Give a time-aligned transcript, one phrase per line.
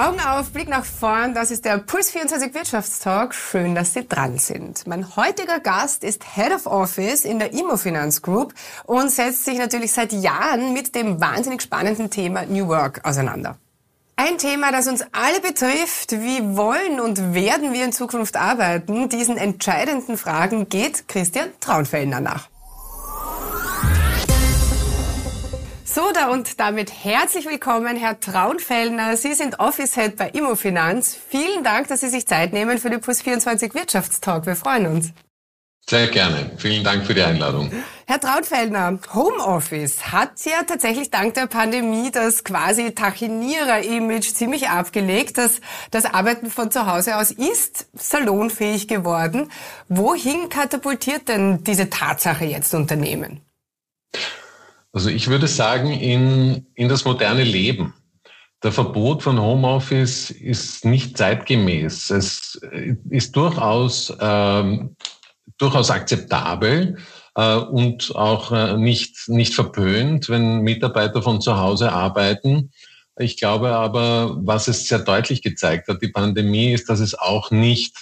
[0.00, 3.34] Augen auf, Blick nach vorn, das ist der Puls 24 Wirtschaftstalk.
[3.34, 4.86] Schön, dass Sie dran sind.
[4.86, 9.92] Mein heutiger Gast ist Head of Office in der Immofinanz Group und setzt sich natürlich
[9.92, 13.58] seit Jahren mit dem wahnsinnig spannenden Thema New Work auseinander.
[14.16, 16.12] Ein Thema, das uns alle betrifft.
[16.12, 19.10] Wie wollen und werden wir in Zukunft arbeiten?
[19.10, 22.49] Diesen entscheidenden Fragen geht Christian Traunfellner nach.
[25.92, 29.16] So, da und damit herzlich willkommen, Herr Traunfellner.
[29.16, 31.18] Sie sind Office Head bei Immofinanz.
[31.28, 34.46] Vielen Dank, dass Sie sich Zeit nehmen für den Plus 24 Wirtschaftstalk.
[34.46, 35.12] Wir freuen uns.
[35.88, 36.52] Sehr gerne.
[36.58, 37.72] Vielen Dank für die Einladung.
[38.06, 45.38] Herr Trautfellner, Homeoffice hat ja tatsächlich dank der Pandemie das quasi Tachinierer-Image ziemlich abgelegt.
[45.38, 45.60] Das,
[45.90, 49.50] das Arbeiten von zu Hause aus ist salonfähig geworden.
[49.88, 53.40] Wohin katapultiert denn diese Tatsache jetzt Unternehmen?
[54.92, 57.94] Also ich würde sagen, in, in das moderne Leben.
[58.62, 62.10] Der Verbot von Homeoffice ist nicht zeitgemäß.
[62.10, 62.60] Es
[63.08, 64.96] ist durchaus, ähm,
[65.56, 66.98] durchaus akzeptabel
[67.36, 72.70] äh, und auch äh, nicht, nicht verpönt, wenn Mitarbeiter von zu Hause arbeiten.
[73.18, 77.50] Ich glaube aber, was es sehr deutlich gezeigt hat, die Pandemie, ist, dass es auch
[77.50, 77.96] nicht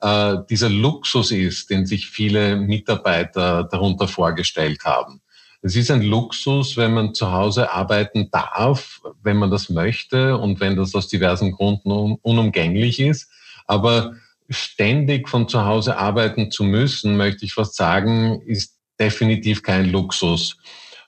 [0.00, 5.22] äh, dieser Luxus ist, den sich viele Mitarbeiter darunter vorgestellt haben.
[5.64, 10.60] Es ist ein Luxus, wenn man zu Hause arbeiten darf, wenn man das möchte und
[10.60, 13.30] wenn das aus diversen Gründen unumgänglich ist.
[13.66, 14.12] Aber
[14.50, 20.58] ständig von zu Hause arbeiten zu müssen, möchte ich fast sagen, ist definitiv kein Luxus.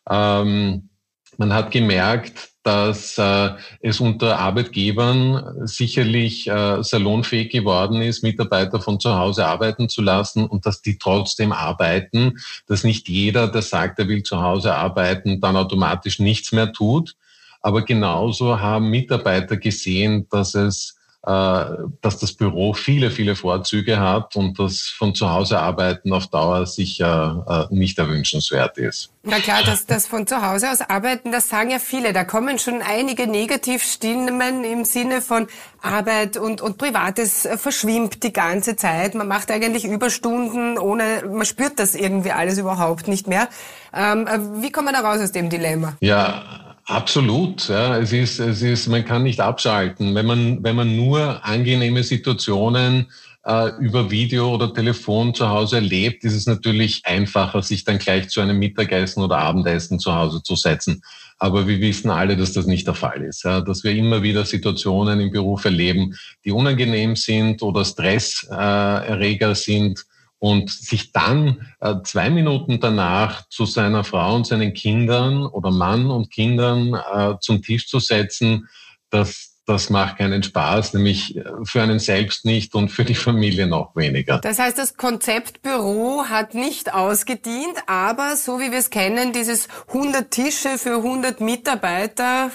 [0.09, 0.89] Ähm,
[1.37, 3.51] man hat gemerkt, dass äh,
[3.81, 10.45] es unter Arbeitgebern sicherlich äh, salonfähig geworden ist, Mitarbeiter von zu Hause arbeiten zu lassen
[10.45, 15.41] und dass die trotzdem arbeiten, dass nicht jeder, der sagt, er will zu Hause arbeiten,
[15.41, 17.15] dann automatisch nichts mehr tut.
[17.63, 20.97] Aber genauso haben Mitarbeiter gesehen, dass es
[21.27, 26.67] dass das Büro viele, viele Vorzüge hat und dass von zu Hause arbeiten auf Dauer
[26.67, 29.11] sicher äh, nicht erwünschenswert ist.
[29.25, 32.13] Na klar, das, das von zu Hause aus arbeiten, das sagen ja viele.
[32.13, 35.49] Da kommen schon einige Negativstimmen im Sinne von
[35.83, 39.17] Arbeit und, und Privates verschwimmt die ganze Zeit.
[39.17, 43.49] Man macht eigentlich Überstunden ohne, man spürt das irgendwie alles überhaupt nicht mehr.
[43.93, 44.29] Ähm,
[44.61, 45.97] wie kommt man da raus aus dem Dilemma?
[46.01, 47.69] Ja, Absolut.
[47.69, 47.99] Ja.
[47.99, 50.15] Es ist, es ist, man kann nicht abschalten.
[50.15, 53.11] Wenn man, wenn man nur angenehme Situationen
[53.45, 58.29] äh, über Video oder Telefon zu Hause erlebt, ist es natürlich einfacher, sich dann gleich
[58.29, 61.03] zu einem Mittagessen oder Abendessen zu Hause zu setzen.
[61.39, 63.43] Aber wir wissen alle, dass das nicht der Fall ist.
[63.43, 63.61] Ja.
[63.63, 66.15] Dass wir immer wieder Situationen im Beruf erleben,
[66.45, 70.07] die unangenehm sind oder Stresserreger äh, sind
[70.39, 76.11] und sich dann äh, zwei Minuten danach zu seiner Frau und seinen Kindern oder Mann
[76.11, 78.69] und Kindern äh, zum Tisch zu setzen,
[79.11, 83.97] das, das macht keinen Spaß, nämlich für einen selbst nicht und für die Familie noch
[83.97, 84.39] weniger.
[84.39, 89.69] Das heißt, das Konzept Büro hat nicht ausgedient, aber so wie wir es kennen, dieses
[89.89, 92.51] 100 Tische für 100 Mitarbeiter,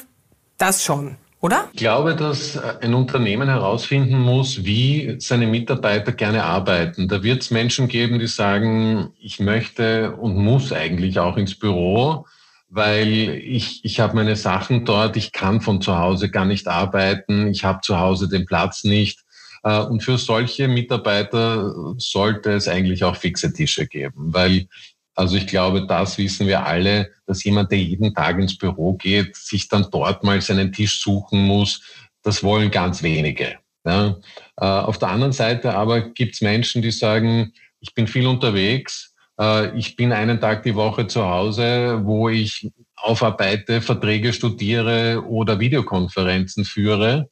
[0.58, 1.68] das schon oder?
[1.74, 7.08] Ich glaube, dass ein Unternehmen herausfinden muss, wie seine Mitarbeiter gerne arbeiten.
[7.08, 12.28] Da wird es Menschen geben, die sagen, ich möchte und muss eigentlich auch ins Büro,
[12.70, 17.48] weil ich, ich habe meine Sachen dort, ich kann von zu Hause gar nicht arbeiten,
[17.48, 19.22] ich habe zu Hause den Platz nicht.
[19.64, 24.68] Äh, und für solche Mitarbeiter sollte es eigentlich auch fixe Tische geben, weil
[25.16, 29.36] also ich glaube, das wissen wir alle, dass jemand, der jeden Tag ins Büro geht,
[29.36, 31.82] sich dann dort mal seinen Tisch suchen muss.
[32.24, 33.58] Das wollen ganz wenige.
[33.86, 34.18] Ja.
[34.58, 39.16] Äh, auf der anderen Seite aber gibt es Menschen, die sagen, ich bin viel unterwegs,
[39.40, 45.60] äh, ich bin einen Tag die Woche zu Hause, wo ich aufarbeite, Verträge studiere oder
[45.60, 47.30] Videokonferenzen führe.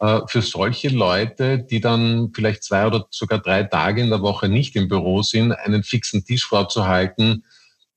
[0.00, 4.48] Äh, für solche Leute, die dann vielleicht zwei oder sogar drei Tage in der Woche
[4.48, 7.44] nicht im Büro sind, einen fixen Tisch vorzuhalten,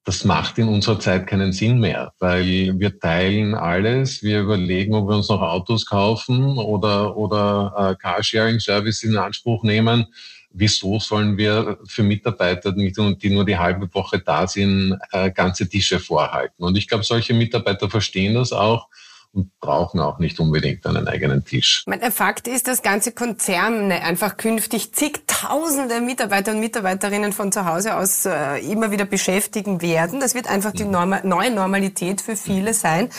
[0.03, 4.23] das macht in unserer Zeit keinen Sinn mehr, weil wir teilen alles.
[4.23, 10.05] Wir überlegen, ob wir uns noch Autos kaufen oder, oder äh, Carsharing-Service in Anspruch nehmen.
[10.52, 16.00] Wieso sollen wir für Mitarbeiter, die nur die halbe Woche da sind, äh, ganze Tische
[16.00, 16.64] vorhalten?
[16.64, 18.88] Und ich glaube, solche Mitarbeiter verstehen das auch
[19.34, 21.84] und brauchen auch nicht unbedingt einen eigenen Tisch.
[21.88, 27.97] Der Fakt ist, dass ganze Konzerne einfach künftig zigtausende Mitarbeiter und Mitarbeiterinnen von zu Hause
[27.97, 30.20] aus äh, immer wieder beschäftigen werden.
[30.20, 30.91] Das wird einfach die mhm.
[30.91, 33.09] Norma neue Normalität für viele sein.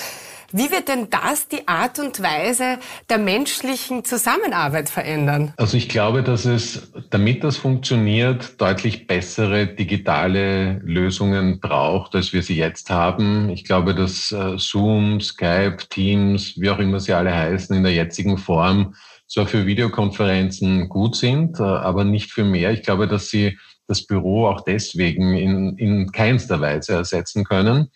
[0.51, 2.79] Wie wird denn das die Art und Weise
[3.11, 5.53] der menschlichen Zusammenarbeit verändern?
[5.59, 12.43] Also ich glaube, dass es, damit das funktioniert, deutlich bessere digitale Lösungen braucht, als wir
[12.43, 13.51] sie jetzt haben.
[13.51, 17.93] Ich glaube, dass äh, Zoom, Skype, Teams, wie auch immer sie alle heißen, in der
[17.93, 18.95] jetzigen Form
[19.27, 22.71] zwar für Videokonferenzen gut sind, äh, aber nicht für mehr.
[22.73, 27.91] Ich glaube, dass sie das Büro auch deswegen in, in keinster Weise ersetzen können.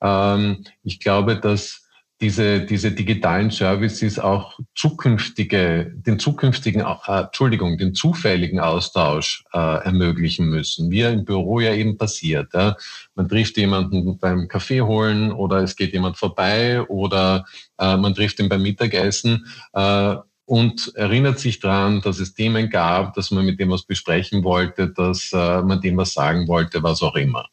[0.00, 1.85] Ähm, ich glaube, dass
[2.20, 10.46] diese, diese digitalen Services auch zukünftige, den zukünftigen, äh, Entschuldigung, den zufälligen Austausch äh, ermöglichen
[10.48, 12.54] müssen, wie im Büro ja eben passiert.
[12.54, 12.76] Ja.
[13.14, 17.44] Man trifft jemanden beim Kaffee holen oder es geht jemand vorbei oder
[17.78, 19.46] äh, man trifft ihn beim Mittagessen.
[19.74, 20.16] Äh,
[20.48, 24.88] und erinnert sich daran, dass es Themen gab, dass man mit dem was besprechen wollte,
[24.88, 27.46] dass äh, man dem was sagen wollte, was auch immer.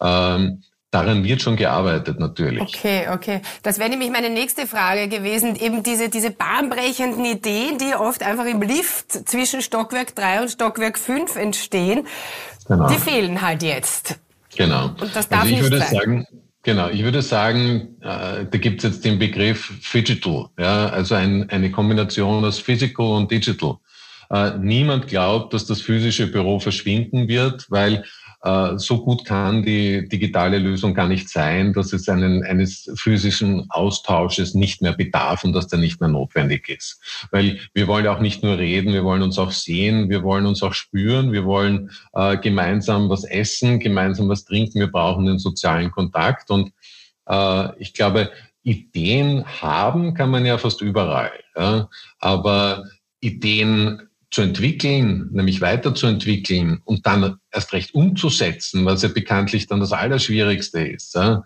[0.00, 2.62] Ähm, Daran wird schon gearbeitet, natürlich.
[2.62, 3.42] Okay, okay.
[3.62, 5.54] Das wäre nämlich meine nächste Frage gewesen.
[5.54, 10.98] Eben diese, diese bahnbrechenden Ideen, die oft einfach im Lift zwischen Stockwerk 3 und Stockwerk
[10.98, 12.06] 5 entstehen,
[12.66, 12.88] genau.
[12.88, 14.18] die fehlen halt jetzt.
[14.56, 14.86] Genau.
[14.98, 15.94] Und das darf also ich nicht würde sein.
[15.94, 16.26] sagen,
[16.64, 21.48] Genau, ich würde sagen, äh, da gibt es jetzt den Begriff Digital, ja, also ein,
[21.48, 23.76] eine Kombination aus Physical und Digital.
[24.28, 28.04] Äh, niemand glaubt, dass das physische Büro verschwinden wird, weil
[28.40, 34.54] so gut kann die digitale Lösung gar nicht sein, dass es einen, eines physischen Austausches
[34.54, 37.00] nicht mehr bedarf und dass der nicht mehr notwendig ist.
[37.32, 40.62] Weil wir wollen auch nicht nur reden, wir wollen uns auch sehen, wir wollen uns
[40.62, 45.90] auch spüren, wir wollen äh, gemeinsam was essen, gemeinsam was trinken, wir brauchen den sozialen
[45.90, 46.72] Kontakt und
[47.26, 48.30] äh, ich glaube,
[48.62, 51.88] Ideen haben kann man ja fast überall, ja?
[52.20, 52.84] aber
[53.20, 59.92] Ideen zu entwickeln, nämlich weiterzuentwickeln und dann erst recht umzusetzen, was ja bekanntlich dann das
[59.92, 61.14] Allerschwierigste ist.
[61.14, 61.44] Ja?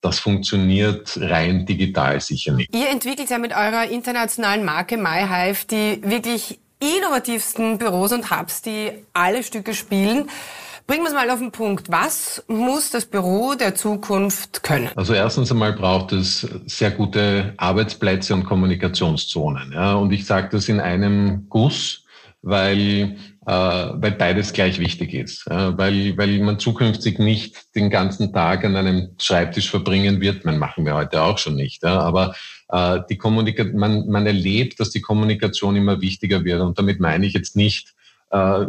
[0.00, 2.74] Das funktioniert rein digital sicher nicht.
[2.74, 8.92] Ihr entwickelt ja mit eurer internationalen Marke MyHive die wirklich innovativsten Büros und Hubs, die
[9.12, 10.30] alle Stücke spielen.
[10.86, 11.90] Bringen wir es mal auf den Punkt.
[11.90, 14.88] Was muss das Büro der Zukunft können?
[14.96, 19.72] Also erstens einmal braucht es sehr gute Arbeitsplätze und Kommunikationszonen.
[19.72, 22.04] Ja, und ich sage das in einem Guss
[22.42, 23.16] weil,
[23.46, 25.46] äh, weil beides gleich wichtig ist.
[25.46, 30.44] Äh, weil, weil man zukünftig nicht den ganzen Tag an einem Schreibtisch verbringen wird.
[30.44, 31.82] Man machen wir heute auch schon nicht.
[31.82, 32.34] Ja, aber
[32.68, 36.60] äh, die Kommunikation, man, man erlebt, dass die Kommunikation immer wichtiger wird.
[36.60, 37.94] Und damit meine ich jetzt nicht
[38.30, 38.66] äh,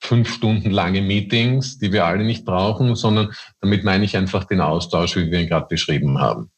[0.00, 4.60] fünf Stunden lange Meetings, die wir alle nicht brauchen, sondern damit meine ich einfach den
[4.60, 6.50] Austausch, wie wir ihn gerade beschrieben haben.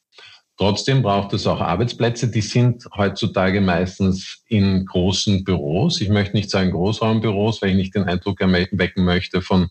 [0.56, 6.00] Trotzdem braucht es auch Arbeitsplätze, die sind heutzutage meistens in großen Büros.
[6.00, 9.68] Ich möchte nicht sagen Großraumbüros, weil ich nicht den Eindruck erwecken möchte von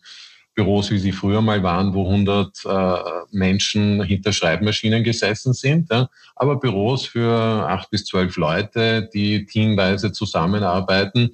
[0.55, 2.99] Büros, wie sie früher mal waren, wo 100 äh,
[3.31, 5.89] Menschen hinter Schreibmaschinen gesessen sind.
[5.89, 6.09] Ja.
[6.35, 11.31] Aber Büros für acht bis zwölf Leute, die teamweise zusammenarbeiten,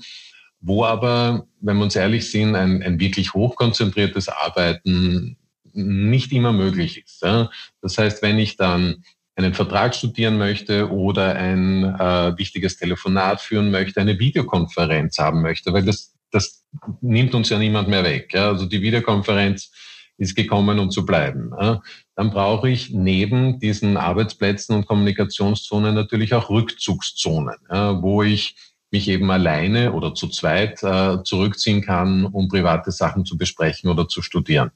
[0.62, 5.38] wo aber, wenn wir uns ehrlich sind, ein, ein wirklich hochkonzentriertes Arbeiten
[5.74, 7.24] nicht immer möglich ist.
[7.24, 9.04] Das heißt, wenn ich dann
[9.40, 15.72] einen Vertrag studieren möchte oder ein äh, wichtiges Telefonat führen möchte, eine Videokonferenz haben möchte,
[15.72, 16.66] weil das, das
[17.02, 18.34] nimmt uns ja niemand mehr weg.
[18.34, 18.50] Ja?
[18.50, 19.72] Also die Videokonferenz
[20.18, 21.52] ist gekommen, um zu bleiben.
[21.60, 21.82] Ja?
[22.16, 28.02] Dann brauche ich neben diesen Arbeitsplätzen und Kommunikationszonen natürlich auch Rückzugszonen, ja?
[28.02, 28.56] wo ich
[28.92, 34.10] mich eben alleine oder zu zweit äh, zurückziehen kann, um private Sachen zu besprechen oder
[34.10, 34.72] zu studieren.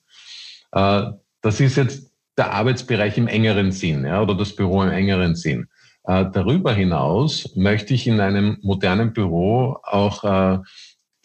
[0.72, 1.04] Äh,
[1.42, 5.68] das ist jetzt der Arbeitsbereich im engeren Sinn ja, oder das Büro im engeren Sinn.
[6.06, 10.60] Äh, darüber hinaus möchte ich in einem modernen Büro auch äh,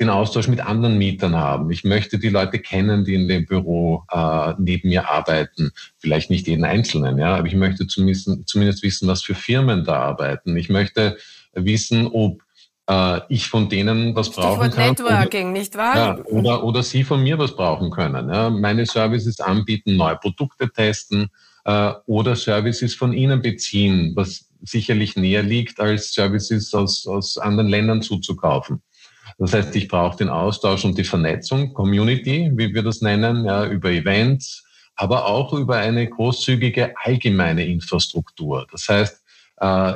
[0.01, 1.71] den Austausch mit anderen Mietern haben.
[1.73, 5.73] Ich möchte die Leute kennen, die in dem Büro äh, neben mir arbeiten.
[5.99, 9.97] Vielleicht nicht jeden Einzelnen, ja, aber ich möchte zumindest, zumindest wissen, was für Firmen da
[9.97, 10.57] arbeiten.
[10.57, 11.17] Ich möchte
[11.55, 12.43] wissen, ob
[12.89, 14.89] äh, ich von denen was Stichwort brauchen kann.
[14.89, 15.97] Networking, oder, nicht wahr?
[15.97, 18.29] Ja, oder, oder sie von mir was brauchen können.
[18.31, 18.51] Ja.
[18.51, 21.29] Meine Services anbieten, neue Produkte testen
[21.65, 27.69] äh, oder Services von ihnen beziehen, was sicherlich näher liegt, als Services aus, aus anderen
[27.69, 28.83] Ländern zuzukaufen.
[29.39, 33.67] Das heißt, ich brauche den Austausch und die Vernetzung, Community, wie wir das nennen, ja,
[33.67, 34.65] über Events,
[34.97, 38.67] aber auch über eine großzügige allgemeine Infrastruktur.
[38.73, 39.23] Das heißt,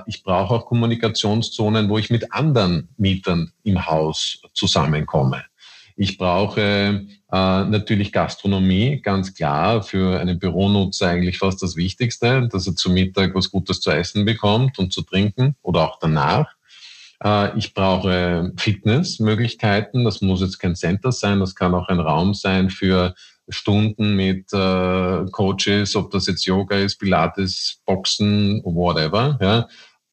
[0.06, 5.44] ich brauche auch Kommunikationszonen, wo ich mit anderen Mietern im Haus zusammenkomme.
[5.96, 12.66] Ich brauche äh, natürlich Gastronomie, ganz klar, für einen Büronutzer eigentlich fast das Wichtigste, dass
[12.66, 16.54] er zu Mittag was Gutes zu essen bekommt und zu trinken oder auch danach.
[17.22, 20.04] Äh, ich brauche Fitnessmöglichkeiten.
[20.04, 23.14] Das muss jetzt kein Center sein, das kann auch ein Raum sein für
[23.52, 29.68] Stunden mit äh, Coaches, ob das jetzt Yoga ist, Pilates, Boxen, whatever, ja,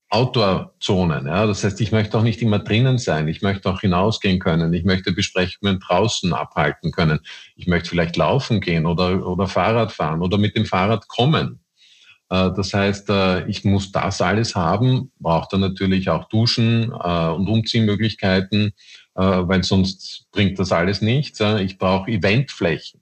[0.09, 1.27] Outdoor-Zonen.
[1.27, 1.45] Ja.
[1.45, 3.27] Das heißt, ich möchte auch nicht immer drinnen sein.
[3.27, 4.73] Ich möchte auch hinausgehen können.
[4.73, 7.19] Ich möchte Besprechungen draußen abhalten können.
[7.55, 11.59] Ich möchte vielleicht laufen gehen oder, oder Fahrrad fahren oder mit dem Fahrrad kommen.
[12.29, 17.27] Äh, das heißt, äh, ich muss das alles haben, brauche dann natürlich auch Duschen äh,
[17.29, 18.73] und Umziehmöglichkeiten,
[19.15, 21.41] weil sonst bringt das alles nichts.
[21.41, 23.01] Ich brauche Eventflächen,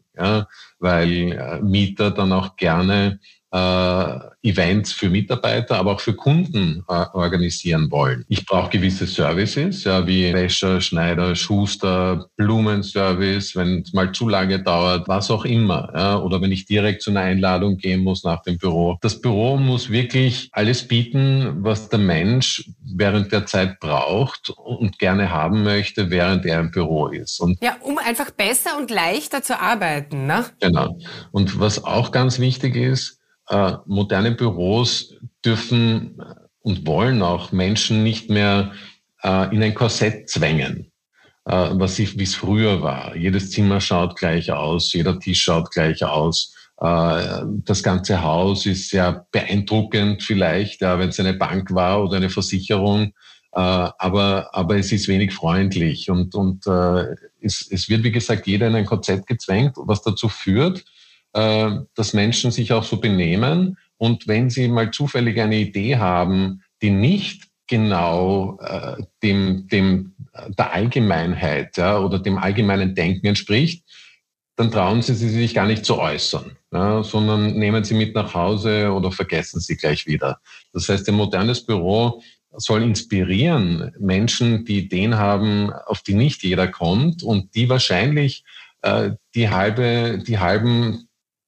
[0.79, 3.19] weil Mieter dann auch gerne
[3.51, 8.25] äh, Events für Mitarbeiter, aber auch für Kunden äh, organisieren wollen.
[8.27, 14.59] Ich brauche gewisse Services, ja, wie Wäscher, Schneider, Schuster, Blumenservice, wenn es mal zu lange
[14.61, 15.91] dauert, was auch immer.
[15.95, 18.97] Ja, oder wenn ich direkt zu einer Einladung gehen muss nach dem Büro.
[19.01, 25.31] Das Büro muss wirklich alles bieten, was der Mensch während der Zeit braucht und gerne
[25.31, 27.39] haben möchte, während er im Büro ist.
[27.39, 30.25] Und ja, um einfach besser und leichter zu arbeiten.
[30.25, 30.45] Ne?
[30.59, 30.97] Genau.
[31.31, 33.16] Und was auch ganz wichtig ist,
[33.49, 36.21] äh, moderne Büros dürfen
[36.59, 38.71] und wollen auch Menschen nicht mehr
[39.23, 40.91] äh, in ein Korsett zwängen,
[41.45, 43.15] äh, was wie es früher war.
[43.15, 46.53] Jedes Zimmer schaut gleich aus, jeder Tisch schaut gleich aus.
[46.79, 52.17] Äh, das ganze Haus ist sehr beeindruckend vielleicht, ja, wenn es eine Bank war oder
[52.17, 53.13] eine Versicherung.
[53.53, 58.45] Äh, aber, aber es ist wenig freundlich und, und äh, es, es wird, wie gesagt,
[58.45, 60.83] jeder in ein Korsett gezwängt, was dazu führt,
[61.37, 63.77] äh, dass Menschen sich auch so benehmen.
[63.97, 70.13] Und wenn sie mal zufällig eine Idee haben, die nicht genau äh, dem, dem
[70.57, 73.83] der Allgemeinheit ja, oder dem allgemeinen Denken entspricht,
[74.55, 78.91] dann trauen sie sich gar nicht zu äußern, ja, sondern nehmen sie mit nach Hause
[78.91, 80.39] oder vergessen sie gleich wieder.
[80.73, 82.23] Das heißt, ein modernes Büro
[82.55, 88.43] soll inspirieren Menschen, die Ideen haben, auf die nicht jeder kommt und die wahrscheinlich
[88.81, 91.06] äh, die halbe, die halben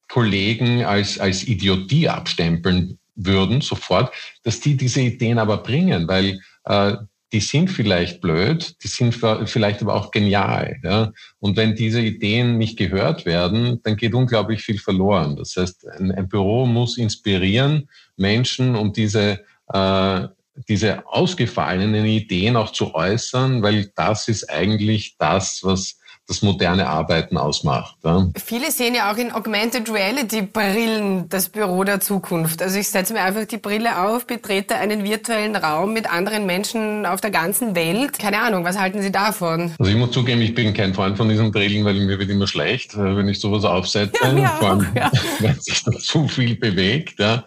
[0.09, 4.13] Kollegen als, als Idiotie abstempeln würden, sofort,
[4.43, 6.95] dass die diese Ideen aber bringen, weil äh,
[7.31, 10.77] die sind vielleicht blöd, die sind vielleicht aber auch genial.
[10.83, 11.11] Ja?
[11.39, 15.35] Und wenn diese Ideen nicht gehört werden, dann geht unglaublich viel verloren.
[15.35, 17.87] Das heißt, ein, ein Büro muss inspirieren
[18.17, 20.27] Menschen, um diese, äh,
[20.67, 25.99] diese ausgefallenen Ideen auch zu äußern, weil das ist eigentlich das, was
[26.29, 27.95] das moderne Arbeiten ausmacht.
[28.05, 28.27] Ja.
[28.35, 32.61] Viele sehen ja auch in Augmented Reality Brillen das Büro der Zukunft.
[32.61, 37.07] Also ich setze mir einfach die Brille auf, betrete einen virtuellen Raum mit anderen Menschen
[37.07, 38.19] auf der ganzen Welt.
[38.19, 39.73] Keine Ahnung, was halten Sie davon?
[39.79, 42.47] Also ich muss zugeben, ich bin kein Freund von diesen Brillen, weil mir wird immer
[42.47, 44.19] schlecht, äh, wenn ich sowas aufsetze.
[44.37, 45.11] Ja, vor allem, ja.
[45.39, 47.19] wenn sich da zu viel bewegt.
[47.19, 47.43] Ja.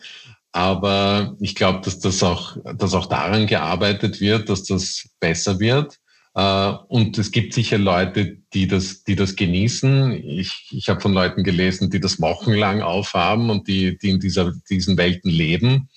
[0.50, 5.98] Aber ich glaube, dass das auch, dass auch daran gearbeitet wird, dass das besser wird.
[6.34, 10.12] Äh, und es gibt sicher Leute, die das, die das genießen.
[10.12, 14.52] Ich, ich habe von Leuten gelesen, die das wochenlang aufhaben und die, die in dieser,
[14.70, 15.88] diesen Welten leben.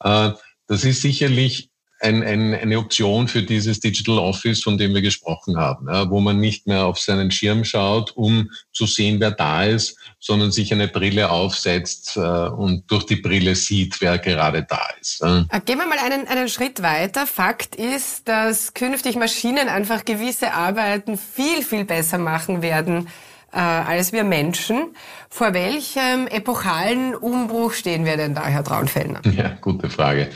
[0.00, 0.30] Äh,
[0.66, 1.71] das ist sicherlich
[2.02, 6.20] ein, ein, eine Option für dieses Digital Office, von dem wir gesprochen haben, ja, wo
[6.20, 10.72] man nicht mehr auf seinen Schirm schaut, um zu sehen, wer da ist, sondern sich
[10.72, 15.20] eine Brille aufsetzt äh, und durch die Brille sieht, wer gerade da ist.
[15.20, 15.46] Ja.
[15.48, 17.26] Äh, gehen wir mal einen, einen Schritt weiter.
[17.26, 23.06] Fakt ist, dass künftig Maschinen einfach gewisse Arbeiten viel, viel besser machen werden
[23.52, 24.96] äh, als wir Menschen.
[25.30, 29.20] Vor welchem epochalen Umbruch stehen wir denn da, Herr Traunfellner?
[29.36, 30.30] Ja, gute Frage.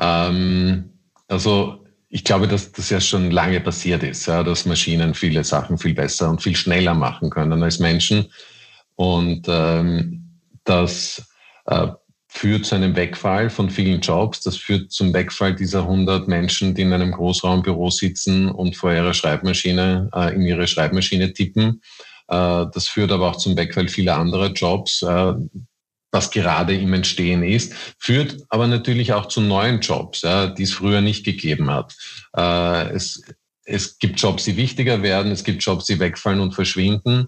[0.00, 0.90] Ähm
[1.28, 5.78] also ich glaube, dass das ja schon lange passiert ist, ja, dass Maschinen viele Sachen
[5.78, 8.30] viel besser und viel schneller machen können als Menschen.
[8.94, 11.24] Und ähm, das
[11.66, 11.88] äh,
[12.28, 14.42] führt zu einem Wegfall von vielen Jobs.
[14.42, 19.14] Das führt zum Wegfall dieser 100 Menschen, die in einem Großraumbüro sitzen und vor ihrer
[19.14, 21.82] Schreibmaschine, äh, in ihre Schreibmaschine tippen.
[22.28, 25.02] Äh, das führt aber auch zum Wegfall vieler anderer Jobs.
[25.02, 25.34] Äh,
[26.14, 30.72] was gerade im Entstehen ist, führt aber natürlich auch zu neuen Jobs, ja, die es
[30.72, 31.94] früher nicht gegeben hat.
[32.34, 33.20] Äh, es,
[33.64, 37.26] es gibt Jobs, die wichtiger werden, es gibt Jobs, die wegfallen und verschwinden.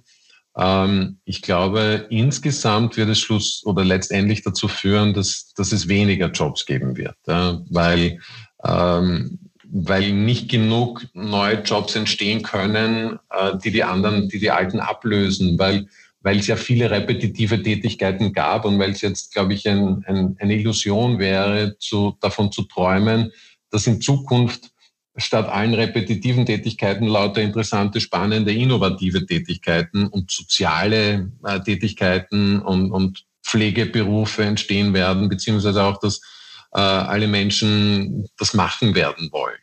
[0.57, 6.31] Ähm, ich glaube, insgesamt wird es Schluss oder letztendlich dazu führen, dass, dass es weniger
[6.31, 8.21] Jobs geben wird, ja, weil,
[8.65, 14.79] ähm, weil nicht genug neue Jobs entstehen können, äh, die die anderen, die die alten
[14.79, 15.89] ablösen, weil
[16.27, 20.37] weil es ja viele repetitive Tätigkeiten gab und weil es jetzt, glaube ich, ein, ein,
[20.41, 23.31] eine Illusion wäre, zu, davon zu träumen,
[23.71, 24.73] dass in Zukunft
[25.17, 33.25] statt allen repetitiven Tätigkeiten lauter interessante, spannende, innovative Tätigkeiten und soziale äh, Tätigkeiten und, und
[33.45, 36.21] Pflegeberufe entstehen werden, beziehungsweise auch, dass
[36.73, 39.61] äh, alle Menschen das machen werden wollen.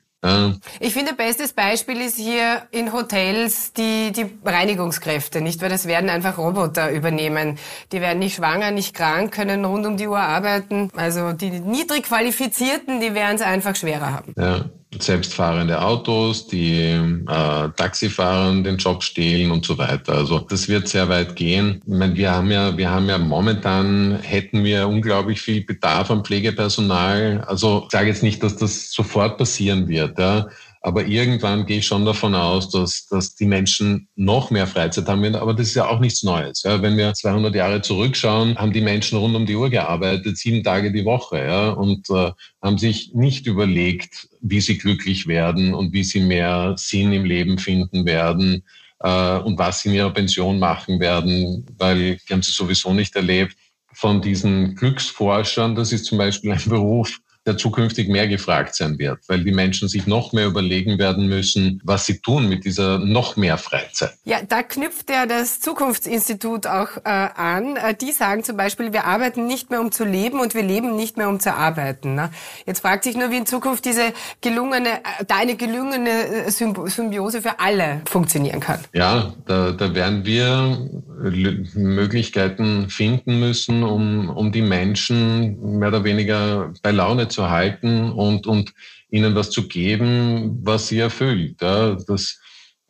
[0.79, 5.61] Ich finde, bestes Beispiel ist hier in Hotels die, die Reinigungskräfte, nicht?
[5.61, 7.57] Weil das werden einfach Roboter übernehmen.
[7.91, 10.89] Die werden nicht schwanger, nicht krank, können rund um die Uhr arbeiten.
[10.95, 14.33] Also die niedrig qualifizierten, die werden es einfach schwerer haben.
[14.37, 14.65] Ja
[15.03, 16.91] selbstfahrende Autos, die
[17.27, 20.13] äh, Taxifahrern den Job stehlen und so weiter.
[20.13, 21.81] Also das wird sehr weit gehen.
[21.85, 26.23] Ich meine, wir haben ja, wir haben ja momentan hätten wir unglaublich viel Bedarf an
[26.23, 27.43] Pflegepersonal.
[27.47, 30.17] Also ich sage jetzt nicht, dass das sofort passieren wird.
[30.17, 30.47] Ja.
[30.85, 35.21] Aber irgendwann gehe ich schon davon aus, dass, dass die Menschen noch mehr Freizeit haben
[35.21, 35.37] werden.
[35.37, 36.63] Aber das ist ja auch nichts Neues.
[36.63, 36.81] Ja.
[36.81, 40.91] Wenn wir 200 Jahre zurückschauen, haben die Menschen rund um die Uhr gearbeitet, sieben Tage
[40.91, 46.03] die Woche, ja, und äh, haben sich nicht überlegt, wie sie glücklich werden und wie
[46.03, 48.65] sie mehr Sinn im Leben finden werden
[48.99, 53.15] äh, und was sie in ihrer Pension machen werden, weil die haben sie sowieso nicht
[53.15, 53.55] erlebt.
[53.93, 59.19] Von diesen Glücksforschern, das ist zum Beispiel ein Beruf, der zukünftig mehr gefragt sein wird,
[59.27, 63.35] weil die Menschen sich noch mehr überlegen werden müssen, was sie tun mit dieser noch
[63.35, 64.13] mehr Freizeit.
[64.23, 67.75] Ja, da knüpft ja das Zukunftsinstitut auch äh, an.
[67.75, 70.95] Äh, die sagen zum Beispiel, wir arbeiten nicht mehr um zu leben und wir leben
[70.95, 72.15] nicht mehr um zu arbeiten.
[72.15, 72.29] Ne?
[72.65, 77.59] Jetzt fragt sich nur, wie in Zukunft diese gelungene, äh, deine gelungene äh, Symbiose für
[77.59, 78.79] alle funktionieren kann.
[78.93, 80.89] Ja, da, da werden wir
[81.23, 88.47] Möglichkeiten finden müssen, um, um die Menschen mehr oder weniger bei Laune zu halten und,
[88.47, 88.73] und
[89.09, 91.61] ihnen was zu geben, was sie erfüllt.
[91.61, 92.39] Ja, das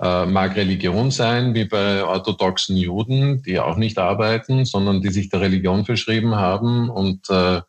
[0.02, 5.30] äh, mag Religion sein, wie bei orthodoxen Juden, die auch nicht arbeiten, sondern die sich
[5.30, 7.62] der Religion verschrieben haben und äh,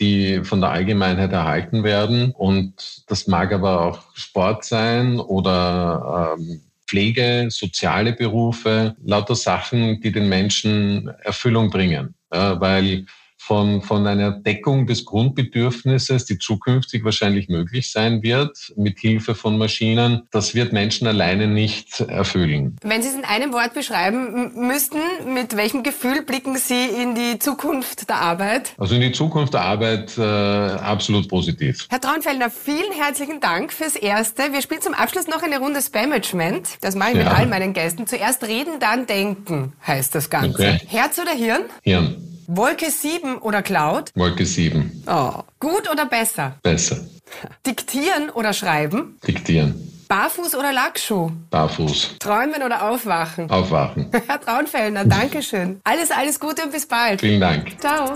[0.00, 2.32] die von der Allgemeinheit erhalten werden.
[2.32, 6.60] Und das mag aber auch Sport sein oder ähm,
[6.92, 12.14] Pflege, soziale Berufe, lauter Sachen, die den Menschen Erfüllung bringen.
[12.30, 13.06] Ja, weil
[13.42, 19.58] von, von einer Deckung des Grundbedürfnisses, die zukünftig wahrscheinlich möglich sein wird, mit Hilfe von
[19.58, 22.76] Maschinen, das wird Menschen alleine nicht erfüllen.
[22.82, 27.40] Wenn Sie es in einem Wort beschreiben müssten, mit welchem Gefühl blicken Sie in die
[27.40, 28.74] Zukunft der Arbeit?
[28.78, 31.88] Also in die Zukunft der Arbeit äh, absolut positiv.
[31.90, 34.52] Herr Traunfellner, vielen herzlichen Dank fürs Erste.
[34.52, 36.78] Wir spielen zum Abschluss noch eine Runde Spamagement.
[36.80, 37.24] Das mache ich ja.
[37.24, 38.06] mit all meinen Gästen.
[38.06, 40.50] Zuerst reden, dann denken, heißt das Ganze.
[40.50, 40.78] Okay.
[40.86, 41.62] Herz oder Hirn?
[41.82, 42.31] Hirn.
[42.46, 44.10] Wolke 7 oder Cloud?
[44.14, 45.04] Wolke 7.
[45.06, 45.32] Oh.
[45.60, 46.56] Gut oder besser?
[46.62, 46.98] Besser.
[47.66, 49.16] Diktieren oder schreiben?
[49.26, 49.88] Diktieren.
[50.08, 51.30] Barfuß oder Lackschuh?
[51.50, 52.16] Barfuß.
[52.18, 53.48] Träumen oder aufwachen?
[53.50, 54.10] Aufwachen.
[54.26, 55.80] Herr Traunfellner, Dankeschön.
[55.84, 57.20] Alles, alles Gute und bis bald.
[57.20, 57.80] Vielen Dank.
[57.80, 58.12] Ciao.